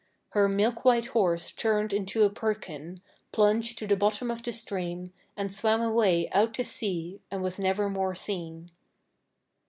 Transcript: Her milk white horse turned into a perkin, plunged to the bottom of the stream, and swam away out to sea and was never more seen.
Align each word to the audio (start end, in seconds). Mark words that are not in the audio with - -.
Her 0.29 0.49
milk 0.49 0.83
white 0.83 1.05
horse 1.09 1.51
turned 1.51 1.93
into 1.93 2.23
a 2.23 2.29
perkin, 2.31 3.03
plunged 3.31 3.77
to 3.77 3.85
the 3.85 3.95
bottom 3.95 4.31
of 4.31 4.41
the 4.41 4.51
stream, 4.51 5.13
and 5.37 5.53
swam 5.53 5.79
away 5.79 6.27
out 6.31 6.55
to 6.55 6.63
sea 6.63 7.21
and 7.29 7.43
was 7.43 7.59
never 7.59 7.87
more 7.87 8.15
seen. 8.15 8.71